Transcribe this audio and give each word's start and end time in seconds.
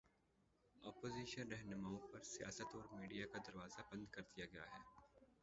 Opposition 0.83 1.51
راہنماؤں 1.51 1.99
پر 2.11 2.21
سیاست 2.23 2.75
اور 2.75 2.85
میڈیا 2.91 3.25
کا 3.31 3.37
دروازہ 3.47 3.81
بند 3.91 4.05
کر 4.11 4.21
دیا 4.35 4.45
گیا 4.45 4.65
ہے۔ 4.73 4.81